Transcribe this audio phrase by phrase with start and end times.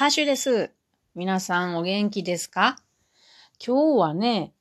[0.00, 0.70] ハッシュです。
[1.14, 2.78] 皆さんお元気ですか？
[3.62, 4.54] 今日はね、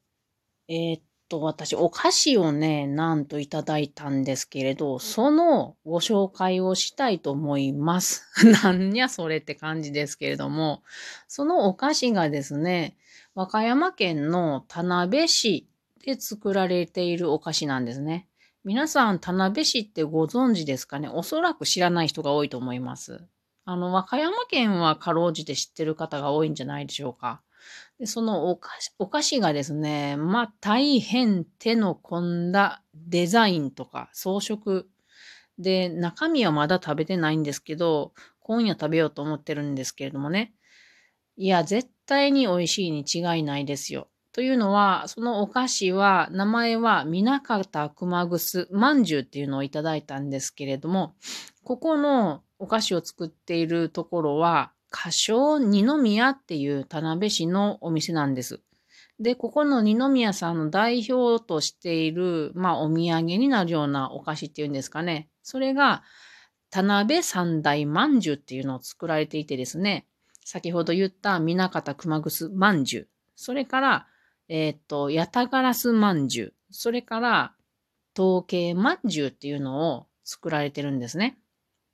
[0.68, 8.25] えー、っと、私、お菓子をね、なんといただいたんですけれど、そのご紹介をしたいと思います。
[8.64, 10.83] なんやそれって感じですけれども、
[11.29, 12.97] そのお菓子がですね、
[13.33, 15.69] 和歌山県の田辺市
[16.04, 18.28] で作られているお菓子なんですね。
[18.65, 21.07] 皆さん、田辺市ってご存知ですかね？
[21.07, 23.24] おそらく知らない人が多いと思います。
[23.71, 27.43] あの、和歌山県はかろうじて知ってる方が多いんじゃないでしょうか。
[28.00, 34.86] でそのお菓子お菓子がですね、まあ、大変手の込んだデザインとか装飾
[35.59, 40.53] で、中身はまだ食べてないんですけど、今夜食べようと思ってるんですけれどもね。
[41.38, 44.08] いや、絶対に美味しいに違いないですよ。
[44.31, 51.13] というのは、そのお菓子は、名前は、南方熊楠まんじゅうっていうのをいただいたんですけれども、
[51.63, 58.61] ここのお菓子を作っているところは、歌唱二宮っていう田辺市のお店なんです。
[59.19, 65.29] で、ここの二宮さんの代表としている、まあお土産になるようなお菓子っていうんですかね。
[65.43, 66.03] それが、
[66.69, 70.05] 田辺三大まんじゅうっていうのを作られていてですね、
[70.45, 74.07] 先ほど言った南方熊楠まんじゅう、それから、
[74.47, 77.53] えっ、と、ヤタガラスまんじゅう、それから、
[78.17, 81.38] 統計まんじゅうっていうのを作られてるんですね。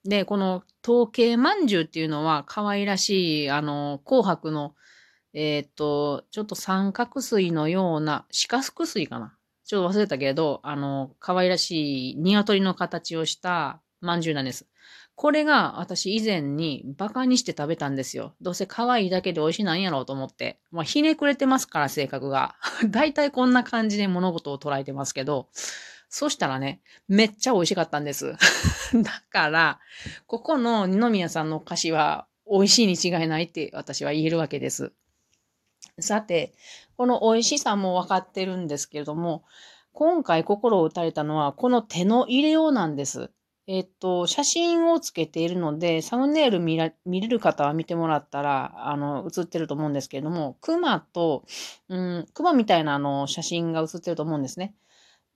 [0.06, 4.76] で、この統計まんじゅうっていうのは可愛らしい、あの、紅白の、
[5.34, 9.36] えっ、と、ちょっと三角錐のような、四角錐かな？
[9.66, 14.68] ちょっと忘れたけど、あの、可愛らしい鶏の形をしたまんじゅうなんです。
[15.16, 18.36] これが私以前にバカにして食べたんですよ。
[18.42, 20.60] どうせ可愛いだけで美味しいなんやろうと思って。
[20.72, 22.56] まあ、ひねくれてますから、性格が。
[22.90, 25.48] だいたいこんな感じで物事を捉えてますけど、
[26.18, 28.38] そしたらね、めっちゃ美味しかったんです。
[29.04, 29.82] だから、
[30.28, 34.94] ここの二宮さんのお菓子は美味しいに違いないって私は言えるわけです。
[36.00, 36.54] さて、
[36.96, 39.44] この美味しさも分かってるんですけれども、
[39.92, 43.30] 今回心を打たれたのはこの手の入れようなんです。
[43.68, 51.44] えっと、写真をつけているので、サムネイル見られる方は見てもらったら、あの、映ってると思うんですけれども、熊と、
[51.90, 54.76] うん、熊みたいなあの、写真が写ってると思うんですね。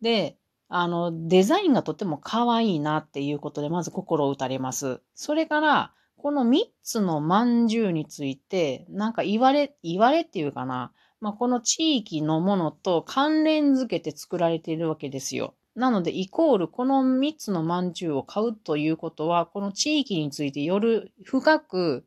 [0.02, 0.38] で、
[0.70, 5.02] あの、デザインがとても可愛いなっていうことで、まず心を打たれます。
[5.16, 10.92] それから、この3つのまんじゅうについて、なんか言われ、言われっていうかな、
[11.22, 15.56] まあ、この地域のものと関連づけて作られているわけですよ。
[15.76, 22.06] なので、イコール、この3つのまんじゅうを買うということは、この地域についてよる深く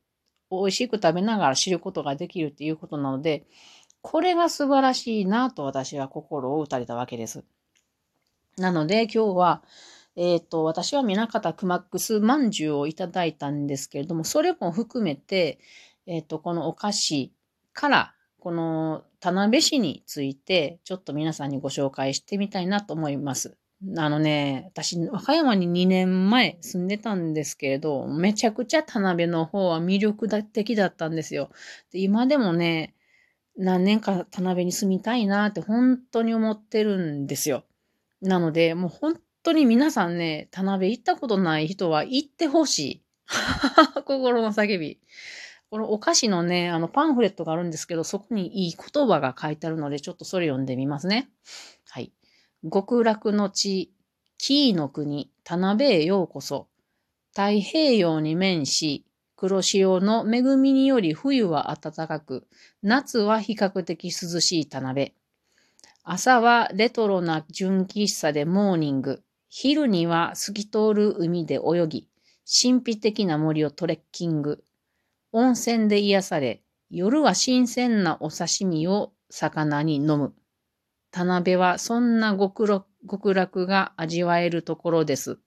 [0.50, 3.46] 美味しく食べながら知ることができるっていうことなので、
[4.02, 7.44] これが素晴らしいなと私は心を打たれたわけです。
[8.56, 9.62] なので今日は、
[10.16, 15.58] えっ、ー、と、私は南方クマックスまんじゅうをいただいたんですけれども、それも含めて、
[16.06, 17.32] えっ、ー、と、このお菓子
[17.72, 23.56] から、この田辺市について、ちょっと皆さんにご紹介してみたいなと思います。
[23.96, 31.50] あのね、私、和歌山に2年前住んでたんですけれど、めちゃくちゃ田辺の方は魅力的だったんですよ。
[31.90, 32.94] で今でもね、
[33.56, 37.64] 何年か田辺に住みたいなって本当に思ってるんですよ。
[38.22, 43.02] なので、もう本当に皆さんね、田辺行ったことない人は行ってほしい。
[44.06, 45.00] 心の叫び。
[45.70, 51.30] このお菓子のね、あのパンフレットがあるんですけど、そこにいい言葉が書いてあるので、ちょっとそれ読んでみますね。
[51.88, 52.12] はい。
[52.70, 53.92] 極楽の地、
[54.38, 56.68] キーの国、田辺へようこそ。
[57.30, 62.46] 太平洋に面し、黒潮の恵みにより冬は暖かく、
[62.82, 65.14] 夏は比較的涼しい田辺。
[66.04, 69.22] 朝はレトロな純喫茶でモーニング。
[69.48, 72.08] 昼には透き通る海で泳ぎ、
[72.44, 74.64] 神秘的な森をトレッキング。
[75.30, 80.34] 温泉で癒され、夜は新鮮なお刺身を魚に飲む。
[81.12, 82.66] 田辺はそんな極
[83.32, 85.38] 楽が味わえるところです。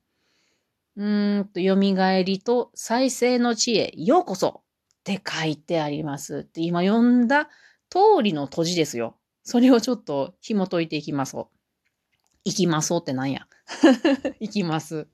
[0.96, 6.48] うーんと、蘇りと再生の地へようこそって書いてあります。
[6.56, 7.50] 今読んだ
[7.90, 9.18] 通りの閉じですよ。
[9.46, 11.38] それをちょっと紐解いていきます。
[11.38, 13.48] 行きますってなんや。
[14.42, 15.08] 行きます。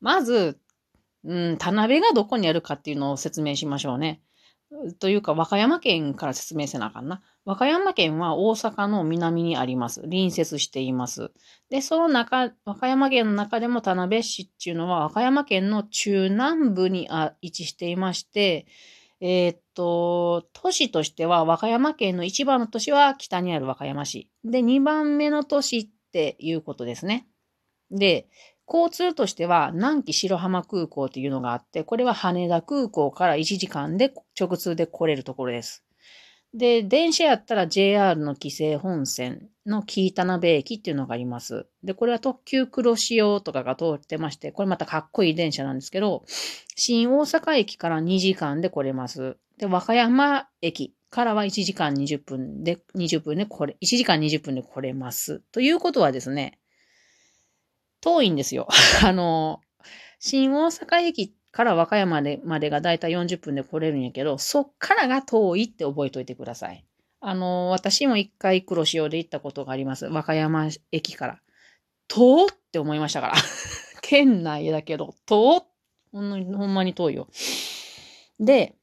[0.00, 0.58] まず、
[1.24, 4.20] うん、田辺がどこにあるかっていうのを説明しましょうね。
[4.98, 7.22] というか、和歌山県から説明せなあかんな。
[7.44, 10.00] 和歌山県は大阪の南にあります。
[10.00, 11.30] 隣接しています。
[11.70, 18.66] で、その中、和歌山県の中でも田辺市っていうのは和歌山県の中南部にあ位置していまして、
[19.20, 24.30] えー、っと、都市としては、和歌山県の一番の都市は北にある和歌山市。
[24.44, 27.26] で、二番目の都市っていうことですね。
[27.90, 28.28] で、
[28.68, 35.85] 交通としては、南紀白浜空港っていうのがあって、これは羽田空港から1時間で直通で来れるところです。
[36.54, 41.66] で、電車やったら JR の紀勢本線の紀伊田辺駅っていうのがあります。
[41.82, 46.24] で、これは特急黒潮とかが通ってまして、これまたかっこいい電車なんですけど、
[46.76, 49.36] 新大阪駅から2時間で来れます。
[49.58, 55.40] で、和歌山駅からは1時間20分で、20分でこれ、1時間20分で来れます。
[55.52, 56.58] ということはですね、
[58.00, 58.68] 遠いんですよ。
[59.04, 59.60] あの、
[60.18, 66.84] 新大阪駅っから和歌山でまでがだいたい40分で来れるんやけど、そっからが遠いって覚えといてください。
[67.20, 70.04] あの、私も一回黒潮で行ったことがあります。
[70.04, 71.40] 和歌山駅から。
[72.08, 73.34] 遠って思いましたから。
[74.02, 75.64] 県内だけど、遠
[76.12, 77.26] ほんほんまに遠いよ。
[78.38, 78.76] で、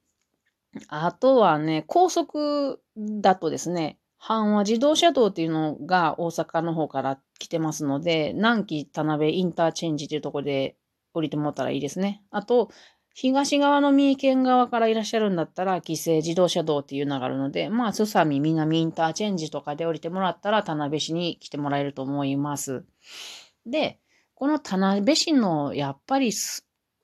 [0.88, 10.75] あとはね、高速だとですね、阪和自動車道っていうのが大阪の方から来てますので、南紀田辺インターチェンジというところで
[11.13, 12.24] 降りてもったらいいですね。
[12.31, 12.69] あと、
[13.15, 22.83] 東側の三重県側からいらっしゃるんだったら、紀勢自動車道っていうのがあるので、まあ、すさみ南インターチェンジとかで降りてもらったら、田辺市に来てもらえると思います。
[23.68, 24.00] で、
[24.33, 26.33] この田辺市のやっぱり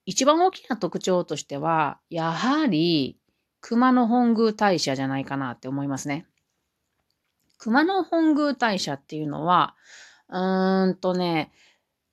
[0.05, 3.19] 一番大きな特徴としては、やはり
[3.61, 6.25] 熊野本宮大社じゃないかなって思いますね。
[7.59, 9.75] 熊野本宮大社っていうのは、
[10.29, 11.51] うーんとね、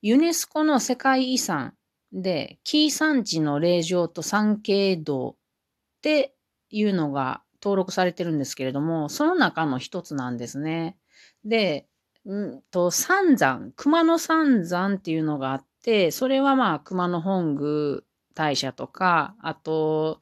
[0.03, 1.75] ユネスコの世界遺産
[2.17, 6.35] で、紀伊山地の霊場と山系道って
[6.71, 10.97] いうのが登録されてるんですけれども、その中の一つなんですね。
[11.45, 11.87] で、
[12.25, 18.01] うんと、三山、熊野三山っていうのがあって、それはまあ、熊野本宮
[18.35, 20.21] 大社とか、あと、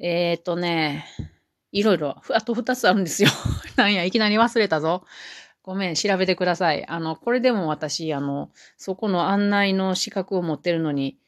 [0.00, 1.06] えっ、ー、とね、
[1.70, 3.30] いろいろ、あと二つあるんですよ。
[3.76, 5.04] なんや、いきなり忘れたぞ。
[5.62, 6.84] ごめん、調べてください。
[6.88, 11.18] あの、これでも私、あの、そこの案内の資格を持ってるのに、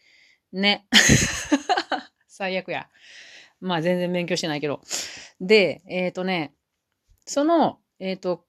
[0.53, 0.87] ね。
[2.29, 2.89] 最悪や。
[3.61, 4.81] まあ、全然勉強してないけど。
[5.41, 6.55] で、えっ、ー、とね、
[7.27, 8.45] その、えっ、ー、と、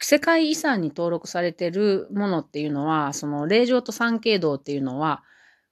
[0.00, 5.24] 世界遺産に登録されてるものっていうのは、その霊場と三景道っていうのは、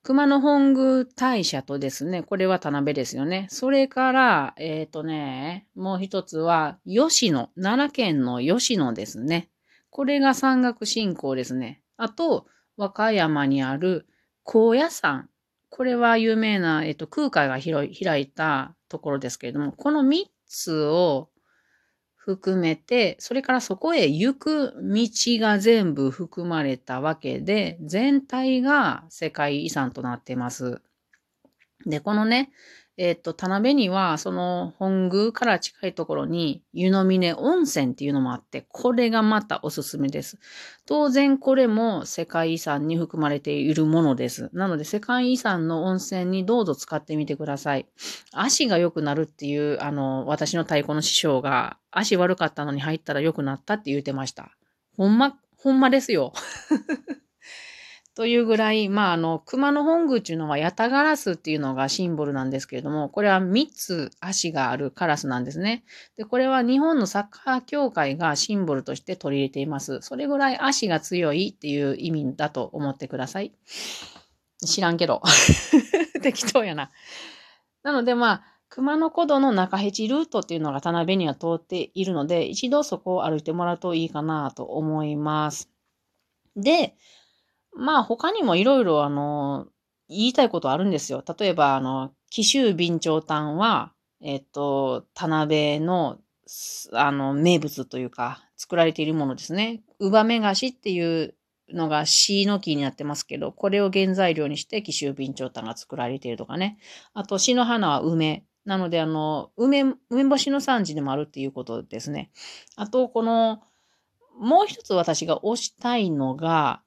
[0.03, 3.47] 熊野本宮大社とですね、これは田辺ですよね。
[3.51, 9.49] それから、えっ、ー、とね、もう一つは、吉野、奈良県の吉野ですね。
[9.91, 11.83] これが山岳信仰ですね。
[11.97, 14.07] あと、和歌山にある
[14.45, 15.29] 高野山。
[15.71, 21.29] これは有名な、えっ、と、空海が開いたところですけれども、この3つを
[22.15, 25.09] 含めて、それからそこへ行く道
[25.41, 30.81] が全部含まれたわけで、全体が世界遺産となっています。
[31.85, 32.51] で、このね、
[32.99, 40.39] えっと、田辺には、その本宮から近いところに、湯の峰温泉っていうのもあって、これがまたおすすめです。
[40.87, 44.49] 当然これも世界遺産に含まれているものです。
[44.55, 47.87] なので、世界遺産の温泉にどうぞ使ってみてください。
[48.33, 54.57] 足が良くなるっていう、あの、私の太鼓の師匠が、足悪かったのに入ったら良くなったって言うてました。
[54.97, 56.33] ほんま、ほんまですよ。
[58.17, 65.85] というぐらい、まあ、あの、熊野本宮っていうのはヤタガラスっていうのがシンボルなんですけれども、これは3つ足があるカラスなんですね。
[66.17, 70.01] で、これは日本のサッカー協会がシンボルとして取り入れています。
[70.01, 73.53] それぐらい足が強いっていう意味だと思ってください。
[74.65, 75.21] 知らんけど。
[76.23, 76.91] 適当やな。
[77.83, 85.71] なので、まあ、熊野古道の中ヘチルートっていうのが田辺には通っているので、一度そこを歩いてもらうといいかなと思います。
[86.57, 86.97] で、
[87.77, 89.67] まあ他にもいろいろあの、
[90.09, 91.23] 言いたいことあるんですよ。
[91.39, 96.19] 例えばあの、紀州備長炭は、えっと、田辺の、
[96.93, 99.83] あの、名物というか、作られているものですね。
[99.99, 101.35] ウバメガシっていう
[101.69, 106.79] のがシの木になってますけど、これを原材料にして紀州備長炭が作られているとかね。
[107.13, 108.45] あと、死の花は梅。
[108.65, 112.31] なので、あの、梅、梅干しの産地でもあるっていうことですね。
[112.75, 113.63] あと、この、
[114.39, 116.83] もう一つ私が推したいのが、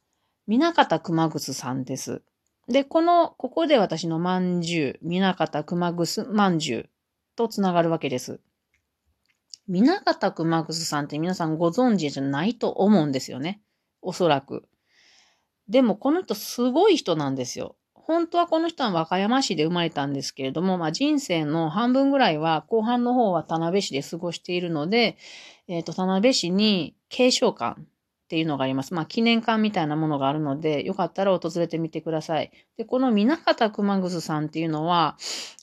[0.49, 2.23] 南方熊楠さんです。
[2.67, 6.89] で、この、ここで私のまんじゅう、南方熊楠まんじゅう
[7.35, 8.39] とつながるわけです。
[9.67, 13.61] 南方熊楠さんって皆さんご存知じゃないと思うんですよね。
[14.01, 14.67] おそらく。
[15.67, 17.75] でもこの人すごい人なんですよ。
[17.93, 25.15] 本当はこの人は和歌山市で生まれたんですけれども、まあ、人生の半分ぐらいは後半の方は田辺市で過ごしているので、
[25.67, 27.79] えっ、ー、と、田辺市に継承館
[28.29, 28.93] っていうのがあります。
[28.93, 32.51] まあ、記念館みたいなものがあるので、よかったら訪れてみてください。
[32.77, 35.17] で、この南方熊楠さんっていうのは、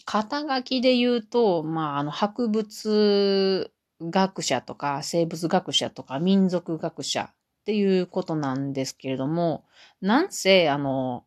[0.05, 3.71] 肩書きで言うと、まあ、あの、博物
[4.01, 7.35] 学者とか、生物学者とか、民族学者っ
[7.67, 9.65] ていうことなんですけれども、
[10.01, 11.25] なんせ、あの、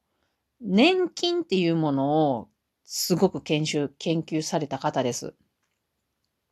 [0.60, 2.50] 年金っていうものを
[2.84, 5.36] すごく研修、研究された方です。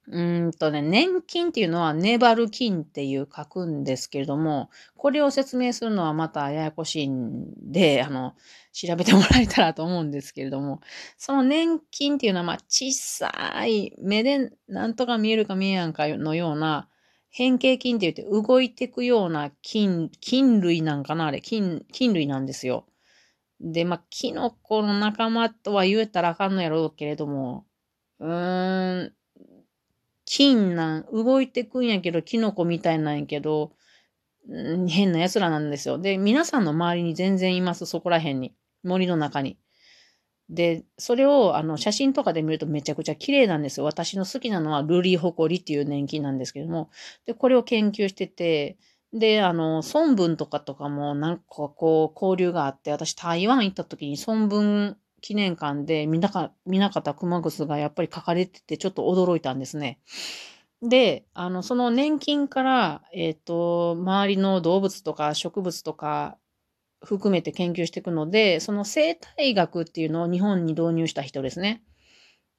[0.09, 8.33] うんとね、年金っていうのは粘る金っていう書くんですけれども、これを説明するのはまたややこしいんで、あの、
[8.71, 10.79] 調べてもらえたらと思うんですけれども、
[11.17, 16.87] その年金っていうのはまあ小さい目でなんとか見えるか見えやんかのような
[17.29, 22.85] 変形菌って言って動いていくような菌、菌類なんかなあれ、菌、菌類なんですよ。
[23.59, 27.65] で、まあ、キノコの仲間とは言えたらあかんのやろうけれども、
[28.19, 29.13] うーん、
[30.27, 33.71] 金なん、動いてくんやけど、キノコみたいなんやけど、
[34.87, 35.97] 変な奴らなんですよ。
[35.97, 38.53] で、皆さんの周りに全然います、そこら辺に。
[38.83, 39.57] 森の中に。
[40.49, 43.85] で、それをあの写真とかで見るとめちゃくちゃ綺麗なんですよ。
[43.85, 46.89] 私の好きなのはルリホコリっていう年金なんですけども。
[47.25, 48.77] で、これを研究してて、
[49.13, 59.99] で、あの、孫文とかとかもなんかこう交流があって、私台湾行った時に孫文記念館で見なか、見なかった熊楠がやっぱり書かれててちょっと驚いたんですね。
[60.81, 66.37] で、あの、その年金から、えっ、ー、と、周りの動物とか植物とか
[67.03, 71.83] 含めて研究していくので、その生態学っていうのを日本に導入した人ですね。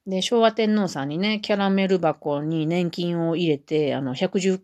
[0.05, 4.59] で、昭和天皇さんにね、キャラメル箱に年金を入れて、あの、110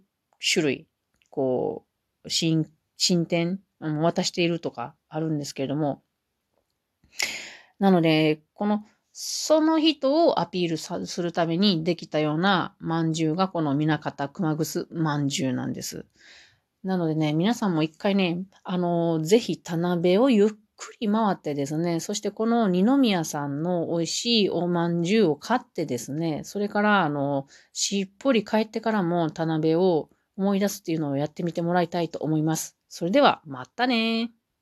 [0.54, 0.88] 種類、
[1.30, 1.86] こ
[2.26, 6.02] う、新、進展、渡しているとかあるんですけれども、
[7.80, 16.06] なので、この、その人をアピールするためにできたような饅頭がこの南方熊楠饅頭なんです。
[16.84, 32.78] なのでね、皆さんも一回ね、あの、ぜひ田辺をゆっくり回ってですね、そしてこの二宮さんの美味しいお饅頭を買ってですね、それから、あの、しっぽり帰ってからも田辺を思い出すっていうのをやってみてもらいたいと思います。
[32.90, 34.32] それでは、またね